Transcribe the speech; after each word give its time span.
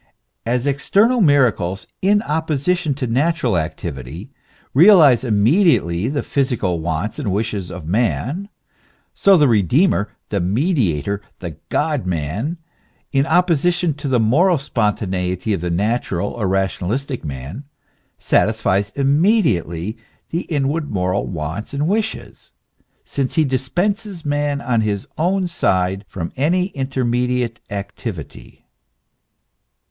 As 0.47 0.65
external 0.65 1.21
miracles, 1.21 1.85
in 2.01 2.23
opposition 2.23 2.95
to 2.95 3.05
natural 3.05 3.55
ac 3.55 3.75
tivity, 3.77 4.29
realize 4.73 5.23
immediately 5.23 6.07
the 6.07 6.23
physical 6.23 6.79
wants 6.79 7.19
and 7.19 7.31
wishes 7.31 7.69
of 7.69 7.87
man; 7.87 8.49
so 9.13 9.37
the 9.37 9.47
Redeemer, 9.47 10.09
the 10.29 10.39
Mediator, 10.39 11.21
the 11.37 11.55
God 11.69 12.07
man, 12.07 12.57
in 13.11 13.25
opposi 13.25 13.71
tion 13.71 13.93
to 13.93 14.07
the 14.07 14.19
moral 14.19 14.57
spontaneity 14.57 15.53
of 15.53 15.61
the 15.61 15.69
natural 15.69 16.29
or 16.31 16.47
rationalistic 16.47 17.23
man, 17.23 17.65
satisfies 18.17 18.91
immediately 18.95 19.97
the 20.31 20.47
inward 20.49 20.89
moral 20.89 21.27
wants 21.27 21.75
and 21.75 21.87
wishes, 21.87 22.51
since 23.05 23.35
he 23.35 23.45
dispenses 23.45 24.25
man 24.25 24.61
on 24.61 24.81
his 24.81 25.07
own 25.19 25.47
side 25.47 26.05
from 26.07 26.31
any 26.35 26.69
intermediate 26.69 27.59
activity. 27.69 28.65